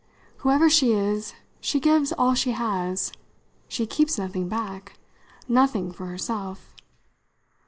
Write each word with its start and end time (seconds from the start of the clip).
"Whoever 0.37 0.67
she 0.67 0.93
is, 0.93 1.35
she 1.59 1.79
gives 1.79 2.11
all 2.13 2.33
she 2.33 2.53
has. 2.53 3.11
She 3.67 3.85
keeps 3.85 4.17
nothing 4.17 4.49
back 4.49 4.97
nothing 5.47 5.91
for 5.91 6.07
herself." 6.07 6.73